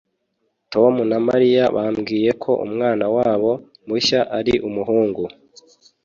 [0.73, 3.51] Tom na Mariya bambwiye ko umwana wabo
[3.87, 5.23] mushya ari umuhungu.